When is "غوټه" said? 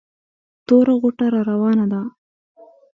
1.01-1.25